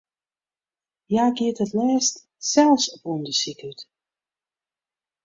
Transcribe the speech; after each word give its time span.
Hja 1.09 1.25
giet 1.35 1.59
it 1.63 1.73
leafst 1.79 2.15
sels 2.49 2.83
op 2.93 3.03
ûndersyk 3.13 3.61
út. 3.69 3.79